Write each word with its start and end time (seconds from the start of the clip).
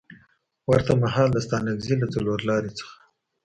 ورته 0.69 0.91
مهال 1.03 1.29
د 1.33 1.37
ستانکزي 1.45 1.93
له 2.01 2.07
څلورلارې 2.13 2.71
څخه 2.77 2.93